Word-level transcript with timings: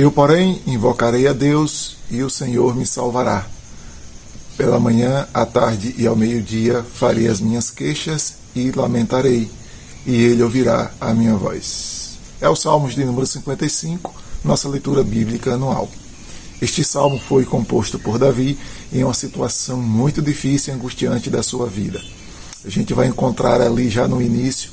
Eu, 0.00 0.12
porém, 0.12 0.62
invocarei 0.64 1.26
a 1.26 1.32
Deus 1.32 1.96
e 2.08 2.22
o 2.22 2.30
Senhor 2.30 2.72
me 2.76 2.86
salvará. 2.86 3.44
Pela 4.56 4.78
manhã, 4.78 5.26
à 5.34 5.44
tarde 5.44 5.92
e 5.98 6.06
ao 6.06 6.14
meio-dia 6.14 6.84
farei 6.94 7.26
as 7.26 7.40
minhas 7.40 7.68
queixas 7.68 8.34
e 8.54 8.70
lamentarei, 8.70 9.50
e 10.06 10.14
ele 10.14 10.44
ouvirá 10.44 10.92
a 11.00 11.12
minha 11.12 11.34
voz. 11.34 12.16
É 12.40 12.48
o 12.48 12.54
Salmos 12.54 12.94
de 12.94 13.04
número 13.04 13.26
55, 13.26 14.14
nossa 14.44 14.68
leitura 14.68 15.02
bíblica 15.02 15.54
anual. 15.54 15.88
Este 16.62 16.84
salmo 16.84 17.18
foi 17.18 17.44
composto 17.44 17.98
por 17.98 18.20
Davi 18.20 18.56
em 18.92 19.02
uma 19.02 19.14
situação 19.14 19.78
muito 19.82 20.22
difícil 20.22 20.72
e 20.72 20.76
angustiante 20.76 21.28
da 21.28 21.42
sua 21.42 21.66
vida. 21.66 22.00
A 22.64 22.70
gente 22.70 22.94
vai 22.94 23.08
encontrar 23.08 23.60
ali 23.60 23.90
já 23.90 24.06
no 24.06 24.22
início 24.22 24.70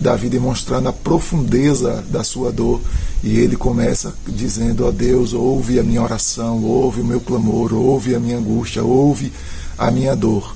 Davi 0.00 0.28
demonstrando 0.28 0.88
a 0.88 0.92
profundeza 0.92 2.04
da 2.08 2.24
sua 2.24 2.50
dor. 2.50 2.80
E 3.22 3.38
ele 3.38 3.56
começa 3.56 4.14
dizendo 4.26 4.86
a 4.86 4.90
Deus: 4.90 5.32
ouve 5.32 5.78
a 5.78 5.82
minha 5.82 6.02
oração, 6.02 6.62
ouve 6.62 7.00
o 7.00 7.04
meu 7.04 7.20
clamor, 7.20 7.72
ouve 7.74 8.14
a 8.14 8.20
minha 8.20 8.38
angústia, 8.38 8.82
ouve 8.82 9.32
a 9.78 9.90
minha 9.90 10.14
dor. 10.14 10.54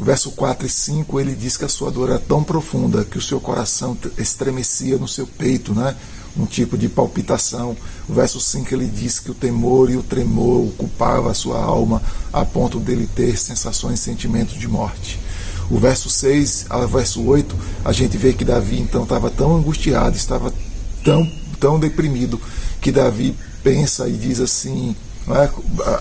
Verso 0.00 0.30
4 0.30 0.64
e 0.66 0.70
5 0.70 1.18
ele 1.18 1.34
diz 1.34 1.56
que 1.56 1.64
a 1.64 1.68
sua 1.68 1.90
dor 1.90 2.10
era 2.10 2.20
tão 2.20 2.44
profunda 2.44 3.04
que 3.04 3.18
o 3.18 3.22
seu 3.22 3.40
coração 3.40 3.98
estremecia 4.16 4.96
no 4.96 5.08
seu 5.08 5.26
peito, 5.26 5.74
né? 5.74 5.96
um 6.36 6.46
tipo 6.46 6.78
de 6.78 6.88
palpitação. 6.88 7.76
O 8.08 8.14
verso 8.14 8.40
5 8.40 8.72
ele 8.72 8.86
diz 8.86 9.18
que 9.18 9.30
o 9.30 9.34
temor 9.34 9.90
e 9.90 9.96
o 9.96 10.02
tremor 10.02 10.68
ocupava 10.68 11.30
a 11.30 11.34
sua 11.34 11.60
alma 11.60 12.00
a 12.32 12.44
ponto 12.44 12.78
dele 12.78 13.08
ter 13.12 13.36
sensações 13.36 14.00
e 14.00 14.02
sentimentos 14.02 14.58
de 14.58 14.68
morte. 14.68 15.18
O 15.70 15.76
verso 15.76 16.08
6 16.08 16.66
ao 16.70 16.88
verso 16.88 17.22
8, 17.22 17.54
a 17.84 17.92
gente 17.92 18.16
vê 18.16 18.32
que 18.32 18.44
Davi 18.44 18.80
então 18.80 19.02
estava 19.02 19.30
tão 19.30 19.56
angustiado, 19.56 20.16
estava 20.16 20.52
tão, 21.04 21.30
tão 21.60 21.78
deprimido, 21.78 22.40
que 22.80 22.90
Davi 22.90 23.36
pensa 23.62 24.08
e 24.08 24.12
diz 24.12 24.40
assim, 24.40 24.96
é? 25.28 25.50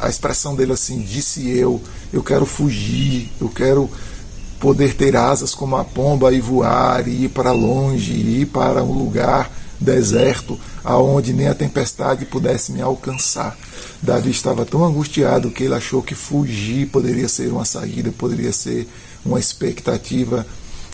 a 0.02 0.10
expressão 0.10 0.56
dele 0.56 0.72
assim, 0.72 1.02
disse 1.02 1.50
eu, 1.50 1.82
eu 2.14 2.24
quero 2.24 2.46
fugir, 2.46 3.30
eu 3.42 3.50
quero 3.50 3.90
poder 4.60 4.96
ter 4.96 5.16
asas 5.16 5.54
como 5.54 5.76
a 5.76 5.84
pomba 5.84 6.34
e 6.34 6.40
voar, 6.40 7.08
e 7.08 7.26
ir 7.26 7.30
para 7.30 7.52
longe, 7.52 8.14
e 8.14 8.42
ir 8.42 8.46
para 8.46 8.84
um 8.84 8.94
lugar 8.94 9.52
deserto, 9.80 10.60
aonde 10.84 11.34
nem 11.34 11.48
a 11.48 11.54
tempestade 11.54 12.26
pudesse 12.26 12.72
me 12.72 12.82
alcançar. 12.82 13.56
Davi 14.02 14.32
estava 14.32 14.66
tão 14.66 14.84
angustiado 14.84 15.52
que 15.52 15.64
ele 15.64 15.76
achou 15.76 16.02
que 16.02 16.16
fugir 16.16 16.88
poderia 16.88 17.28
ser 17.28 17.52
uma 17.52 17.66
saída, 17.66 18.12
poderia 18.12 18.52
ser 18.52 18.88
uma 19.28 19.40
expectativa 19.40 20.46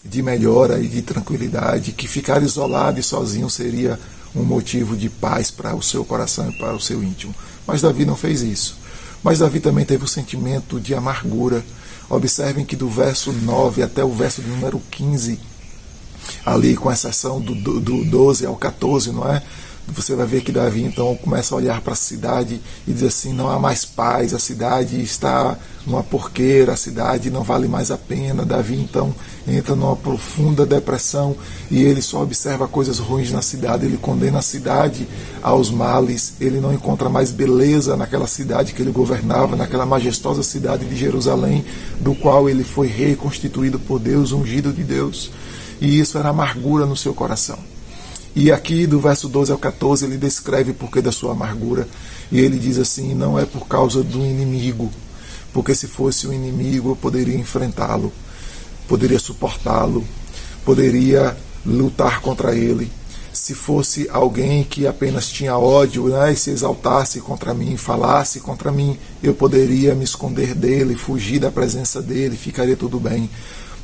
de 0.03 0.21
melhora 0.21 0.79
e 0.79 0.87
de 0.87 1.01
tranquilidade, 1.01 1.93
que 1.93 2.07
ficar 2.07 2.41
isolado 2.41 2.99
e 2.99 3.03
sozinho 3.03 3.49
seria 3.49 3.99
um 4.35 4.43
motivo 4.43 4.97
de 4.97 5.09
paz 5.09 5.51
para 5.51 5.75
o 5.75 5.81
seu 5.81 6.03
coração 6.03 6.49
e 6.49 6.57
para 6.57 6.73
o 6.73 6.81
seu 6.81 7.03
íntimo. 7.03 7.33
Mas 7.65 7.81
Davi 7.81 8.03
não 8.03 8.15
fez 8.15 8.41
isso. 8.41 8.77
Mas 9.23 9.39
Davi 9.39 9.59
também 9.59 9.85
teve 9.85 10.03
o 10.03 10.07
sentimento 10.07 10.79
de 10.79 10.93
amargura. 10.93 11.63
Observem 12.09 12.65
que 12.65 12.75
do 12.75 12.89
verso 12.89 13.31
9 13.31 13.83
até 13.83 14.03
o 14.03 14.11
verso 14.11 14.41
número 14.41 14.81
15, 14.91 15.39
ali 16.45 16.75
com 16.75 16.91
exceção 16.91 17.39
do, 17.39 17.55
do, 17.55 17.79
do 17.79 18.03
12 18.03 18.45
ao 18.45 18.55
14, 18.55 19.11
não 19.11 19.31
é? 19.31 19.41
Você 19.87 20.15
vai 20.15 20.25
ver 20.25 20.41
que 20.41 20.51
Davi 20.51 20.83
então 20.83 21.15
começa 21.15 21.53
a 21.53 21.57
olhar 21.57 21.81
para 21.81 21.93
a 21.93 21.95
cidade 21.95 22.59
e 22.87 22.93
diz 22.93 23.03
assim: 23.03 23.33
não 23.33 23.49
há 23.49 23.59
mais 23.59 23.83
paz, 23.83 24.33
a 24.33 24.39
cidade 24.39 25.01
está 25.01 25.57
numa 25.85 26.01
porqueira, 26.01 26.73
a 26.73 26.77
cidade 26.77 27.29
não 27.29 27.43
vale 27.43 27.67
mais 27.67 27.91
a 27.91 27.97
pena. 27.97 28.45
Davi 28.45 28.75
então 28.75 29.13
entra 29.47 29.75
numa 29.75 29.95
profunda 29.95 30.65
depressão 30.65 31.35
e 31.69 31.81
ele 31.81 32.01
só 32.01 32.21
observa 32.23 32.67
coisas 32.67 32.97
ruins 32.99 33.31
na 33.31 33.41
cidade, 33.41 33.85
ele 33.85 33.97
condena 33.97 34.39
a 34.39 34.41
cidade 34.41 35.07
aos 35.41 35.69
males, 35.69 36.33
ele 36.39 36.59
não 36.59 36.73
encontra 36.73 37.09
mais 37.09 37.29
beleza 37.31 37.97
naquela 37.97 38.27
cidade 38.27 38.73
que 38.73 38.81
ele 38.81 38.91
governava, 38.91 39.55
naquela 39.55 39.85
majestosa 39.85 40.43
cidade 40.43 40.85
de 40.85 40.95
Jerusalém, 40.95 41.65
do 41.99 42.15
qual 42.15 42.49
ele 42.49 42.63
foi 42.63 42.87
rei 42.87 43.15
constituído 43.15 43.77
por 43.79 43.99
Deus, 43.99 44.31
ungido 44.31 44.71
de 44.71 44.83
Deus. 44.83 45.29
E 45.81 45.99
isso 45.99 46.17
era 46.17 46.29
amargura 46.29 46.85
no 46.85 46.95
seu 46.95 47.13
coração. 47.13 47.72
E 48.35 48.51
aqui 48.51 48.87
do 48.87 48.99
verso 48.99 49.29
12 49.29 49.51
ao 49.51 49.57
14 49.57 50.05
ele 50.05 50.17
descreve 50.17 50.71
o 50.71 50.73
porquê 50.73 51.01
da 51.01 51.11
sua 51.11 51.33
amargura. 51.33 51.87
E 52.31 52.39
ele 52.39 52.57
diz 52.57 52.79
assim: 52.79 53.13
não 53.13 53.37
é 53.37 53.45
por 53.45 53.67
causa 53.67 54.03
do 54.03 54.25
inimigo, 54.25 54.91
porque 55.53 55.75
se 55.75 55.87
fosse 55.87 56.27
o 56.27 56.33
inimigo 56.33 56.89
eu 56.89 56.95
poderia 56.95 57.37
enfrentá-lo, 57.37 58.11
poderia 58.87 59.19
suportá-lo, 59.19 60.03
poderia 60.65 61.37
lutar 61.65 62.21
contra 62.21 62.55
ele. 62.55 62.91
Se 63.31 63.55
fosse 63.55 64.07
alguém 64.11 64.63
que 64.63 64.85
apenas 64.85 65.27
tinha 65.27 65.57
ódio 65.57 66.07
né, 66.07 66.33
e 66.33 66.35
se 66.35 66.51
exaltasse 66.51 67.19
contra 67.19 67.53
mim, 67.53 67.77
falasse 67.77 68.39
contra 68.39 68.71
mim, 68.71 68.97
eu 69.23 69.33
poderia 69.33 69.95
me 69.95 70.03
esconder 70.03 70.53
dele, 70.53 70.95
fugir 70.95 71.39
da 71.39 71.51
presença 71.51 71.99
dele, 72.01 72.37
ficaria 72.37 72.75
tudo 72.75 72.99
bem. 72.99 73.29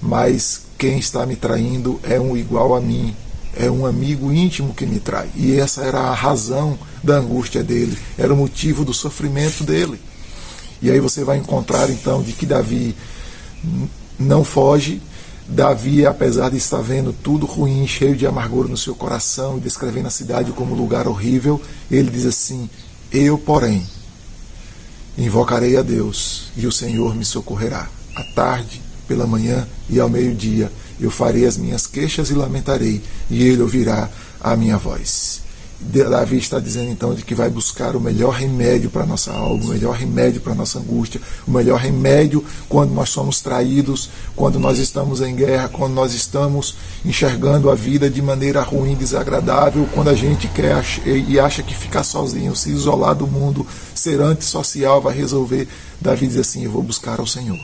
Mas 0.02 0.62
quem 0.78 1.00
está 1.00 1.26
me 1.26 1.36
traindo 1.36 2.00
é 2.04 2.20
um 2.20 2.38
igual 2.38 2.76
a 2.76 2.80
mim, 2.80 3.14
é 3.56 3.70
um 3.70 3.86
amigo 3.86 4.32
íntimo 4.32 4.74
que 4.74 4.86
me 4.86 5.00
trai. 5.00 5.30
E 5.36 5.60
essa 5.60 5.82
era 5.82 6.00
a 6.00 6.14
razão 6.14 6.78
da 7.04 7.16
angústia 7.18 7.64
dele, 7.64 7.98
era 8.18 8.34
o 8.34 8.38
motivo 8.38 8.86
do 8.86 8.94
sofrimento 8.94 9.64
dele. 9.64 10.00
E 10.82 10.90
aí 10.90 11.00
você 11.00 11.24
vai 11.24 11.38
encontrar 11.38 11.90
então 11.90 12.22
de 12.22 12.32
que 12.34 12.46
Davi 12.46 12.96
não 14.18 14.44
foge. 14.44 15.02
Davi, 15.48 16.06
apesar 16.06 16.52
de 16.52 16.58
estar 16.58 16.82
vendo 16.82 17.12
tudo 17.12 17.46
ruim, 17.46 17.88
cheio 17.88 18.16
de 18.16 18.28
amargura 18.28 18.68
no 18.70 18.78
seu 18.78 18.94
coração 18.94 19.58
e 19.58 19.62
descrevendo 19.62 20.08
a 20.08 20.12
cidade 20.12 20.52
como 20.52 20.74
um 20.74 20.78
lugar 20.78 21.08
horrível, 21.08 21.60
ele 21.90 22.12
diz 22.12 22.26
assim: 22.26 22.70
Eu, 23.12 23.38
porém, 23.38 23.86
invocarei 25.18 25.76
a 25.76 25.82
Deus 25.82 26.52
e 26.56 26.68
o 26.68 26.72
Senhor 26.72 27.16
me 27.16 27.26
socorrerá. 27.26 27.90
À 28.16 28.24
tarde, 28.36 28.82
pela 29.08 29.26
manhã 29.26 29.68
e 29.90 30.00
ao 30.00 30.08
meio-dia 30.08 30.72
eu 31.00 31.12
farei 31.12 31.46
as 31.46 31.58
minhas 31.58 31.88
queixas 31.88 32.30
e 32.30 32.34
lamentarei, 32.34 33.02
e 33.30 33.44
ele 33.44 33.62
ouvirá 33.62 34.10
a 34.42 34.56
minha 34.56 34.78
voz. 34.78 35.42
Davi 35.82 36.38
está 36.38 36.60
dizendo 36.60 36.92
então 36.92 37.14
de 37.14 37.24
que 37.24 37.34
vai 37.34 37.50
buscar 37.50 37.96
o 37.96 38.02
melhor 38.02 38.32
remédio 38.32 38.90
para 38.90 39.04
a 39.04 39.06
nossa 39.06 39.32
alma, 39.32 39.64
o 39.64 39.68
melhor 39.70 39.96
remédio 39.96 40.42
para 40.42 40.52
a 40.52 40.56
nossa 40.56 40.78
angústia, 40.78 41.22
o 41.48 41.52
melhor 41.52 41.80
remédio 41.80 42.44
quando 42.68 42.94
nós 42.94 43.10
somos 43.10 43.40
traídos, 43.40 44.10
quando 44.36 44.60
nós 44.60 44.78
estamos 44.78 45.22
em 45.22 45.34
guerra, 45.34 45.70
quando 45.70 45.94
nós 45.94 46.14
estamos 46.14 46.76
enxergando 47.06 47.70
a 47.70 47.76
vida 47.76 48.10
de 48.10 48.22
maneira 48.22 48.62
ruim, 48.62 48.94
desagradável, 48.94 49.88
quando 49.94 50.10
a 50.10 50.14
gente 50.14 50.50
quer 50.50 50.84
e 51.06 51.40
acha 51.40 51.64
que 51.64 51.74
ficar 51.74 52.04
sozinho, 52.04 52.54
se 52.58 52.70
isolar 52.70 53.16
do 53.16 53.26
mundo, 53.26 53.66
ser 53.96 54.20
antissocial 54.20 55.02
vai 55.02 55.16
resolver. 55.16 55.66
Davi 56.02 56.28
diz 56.28 56.38
assim: 56.38 56.66
Eu 56.66 56.72
vou 56.72 56.84
buscar 56.84 57.22
ao 57.22 57.28
Senhor. 57.28 57.58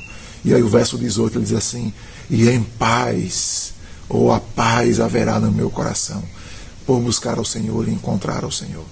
E 0.46 0.54
aí 0.54 0.62
o 0.62 0.70
verso 0.70 0.96
18 0.98 1.40
ele 1.40 1.46
diz 1.46 1.56
assim: 1.56 1.92
E 2.30 2.48
em 2.48 2.62
paz, 2.62 3.74
ou 4.08 4.32
a 4.32 4.40
paz 4.40 5.00
haverá 5.00 5.40
no 5.40 5.52
meu 5.52 5.72
coração, 5.72 6.24
por 6.86 7.02
buscar 7.02 7.40
ao 7.40 7.44
Senhor 7.44 7.88
e 7.88 7.92
encontrar 7.92 8.44
ao 8.44 8.52
Senhor. 8.52 8.86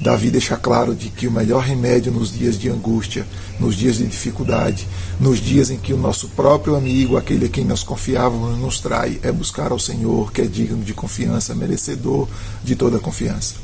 Davi 0.00 0.30
deixa 0.30 0.56
claro 0.56 0.94
de 0.94 1.08
que 1.08 1.26
o 1.26 1.32
melhor 1.32 1.62
remédio 1.62 2.12
nos 2.12 2.30
dias 2.30 2.56
de 2.56 2.68
angústia, 2.68 3.26
nos 3.58 3.74
dias 3.74 3.96
de 3.96 4.06
dificuldade, 4.06 4.86
nos 5.18 5.40
dias 5.40 5.70
em 5.70 5.76
que 5.76 5.92
o 5.92 5.98
nosso 5.98 6.28
próprio 6.28 6.76
amigo, 6.76 7.16
aquele 7.16 7.46
a 7.46 7.48
quem 7.48 7.64
nós 7.64 7.82
confiávamos, 7.82 8.58
nos 8.58 8.78
trai, 8.80 9.18
é 9.22 9.32
buscar 9.32 9.72
ao 9.72 9.78
Senhor, 9.78 10.30
que 10.30 10.42
é 10.42 10.46
digno 10.46 10.84
de 10.84 10.94
confiança, 10.94 11.54
merecedor 11.54 12.28
de 12.62 12.76
toda 12.76 13.00
confiança. 13.00 13.54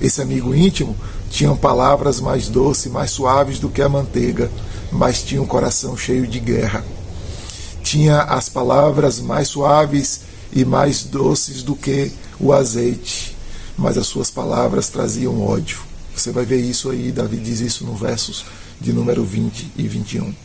Esse 0.00 0.20
amigo 0.20 0.52
íntimo 0.52 0.96
tinha 1.30 1.54
palavras 1.54 2.20
mais 2.20 2.48
doces, 2.48 2.90
mais 2.90 3.12
suaves 3.12 3.60
do 3.60 3.68
que 3.68 3.80
a 3.80 3.88
manteiga, 3.88 4.50
mas 4.94 5.24
tinha 5.24 5.42
um 5.42 5.46
coração 5.46 5.96
cheio 5.96 6.24
de 6.26 6.38
guerra. 6.38 6.84
Tinha 7.82 8.22
as 8.22 8.48
palavras 8.48 9.18
mais 9.18 9.48
suaves 9.48 10.20
e 10.52 10.64
mais 10.64 11.02
doces 11.02 11.62
do 11.64 11.74
que 11.74 12.12
o 12.38 12.52
azeite, 12.52 13.36
mas 13.76 13.98
as 13.98 14.06
suas 14.06 14.30
palavras 14.30 14.88
traziam 14.88 15.42
ódio. 15.42 15.80
Você 16.14 16.30
vai 16.30 16.44
ver 16.44 16.60
isso 16.60 16.90
aí, 16.90 17.10
Davi 17.10 17.36
diz 17.38 17.60
isso 17.60 17.84
no 17.84 17.96
versos 17.96 18.44
de 18.80 18.92
número 18.92 19.24
20 19.24 19.72
e 19.76 19.88
21. 19.88 20.43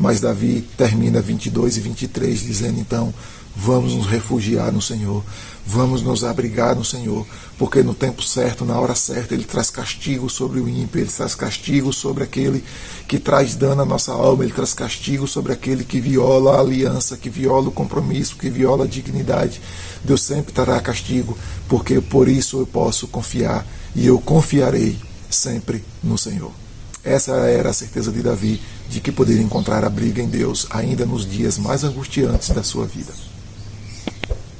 Mas 0.00 0.18
Davi 0.18 0.66
termina 0.78 1.20
22 1.20 1.76
e 1.76 1.80
23 1.80 2.40
dizendo 2.40 2.80
então: 2.80 3.12
Vamos 3.54 3.92
nos 3.92 4.06
refugiar 4.06 4.72
no 4.72 4.80
Senhor, 4.80 5.22
vamos 5.66 6.00
nos 6.00 6.24
abrigar 6.24 6.74
no 6.74 6.82
Senhor, 6.82 7.26
porque 7.58 7.82
no 7.82 7.92
tempo 7.92 8.22
certo, 8.22 8.64
na 8.64 8.80
hora 8.80 8.94
certa, 8.94 9.34
Ele 9.34 9.44
traz 9.44 9.68
castigo 9.68 10.30
sobre 10.30 10.58
o 10.58 10.66
ímpio, 10.66 11.02
Ele 11.02 11.10
traz 11.10 11.34
castigo 11.34 11.92
sobre 11.92 12.24
aquele 12.24 12.64
que 13.06 13.18
traz 13.18 13.54
dano 13.54 13.82
à 13.82 13.84
nossa 13.84 14.12
alma, 14.12 14.42
Ele 14.42 14.54
traz 14.54 14.72
castigo 14.72 15.26
sobre 15.26 15.52
aquele 15.52 15.84
que 15.84 16.00
viola 16.00 16.56
a 16.56 16.60
aliança, 16.60 17.18
que 17.18 17.28
viola 17.28 17.68
o 17.68 17.72
compromisso, 17.72 18.36
que 18.36 18.48
viola 18.48 18.84
a 18.84 18.88
dignidade. 18.88 19.60
Deus 20.02 20.22
sempre 20.22 20.54
trará 20.54 20.80
castigo, 20.80 21.36
porque 21.68 22.00
por 22.00 22.26
isso 22.26 22.60
eu 22.60 22.66
posso 22.66 23.06
confiar 23.06 23.66
e 23.94 24.06
eu 24.06 24.18
confiarei 24.18 24.96
sempre 25.28 25.84
no 26.02 26.16
Senhor. 26.16 26.69
Essa 27.04 27.32
era 27.48 27.70
a 27.70 27.72
certeza 27.72 28.12
de 28.12 28.22
Davi 28.22 28.60
de 28.88 29.00
que 29.00 29.10
poderia 29.10 29.42
encontrar 29.42 29.84
a 29.84 29.90
briga 29.90 30.20
em 30.20 30.28
Deus 30.28 30.66
ainda 30.70 31.06
nos 31.06 31.28
dias 31.28 31.56
mais 31.56 31.82
angustiantes 31.84 32.50
da 32.50 32.62
sua 32.62 32.86
vida. 32.86 33.12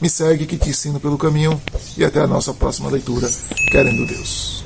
Me 0.00 0.08
segue 0.08 0.46
que 0.46 0.56
te 0.56 0.70
ensino 0.70 0.98
pelo 0.98 1.18
caminho 1.18 1.60
e 1.96 2.04
até 2.04 2.20
a 2.20 2.26
nossa 2.26 2.54
próxima 2.54 2.88
leitura, 2.88 3.28
querendo 3.70 4.06
Deus. 4.06 4.64